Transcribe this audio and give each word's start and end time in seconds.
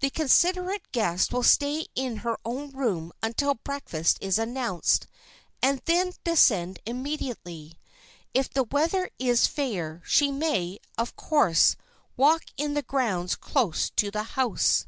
The 0.00 0.10
considerate 0.10 0.92
guest 0.92 1.32
will 1.32 1.42
stay 1.42 1.86
in 1.94 2.16
her 2.18 2.36
own 2.44 2.72
room 2.72 3.10
until 3.22 3.54
breakfast 3.54 4.18
is 4.20 4.38
announced, 4.38 5.06
then 5.62 6.12
descend 6.24 6.78
immediately. 6.84 7.78
If 8.34 8.50
the 8.50 8.64
weather 8.64 9.08
is 9.18 9.46
fair, 9.46 10.02
she 10.04 10.30
may, 10.30 10.78
of 10.98 11.16
course, 11.16 11.76
walk 12.18 12.44
in 12.58 12.74
the 12.74 12.82
grounds 12.82 13.34
close 13.34 13.88
to 13.96 14.10
the 14.10 14.24
house. 14.36 14.86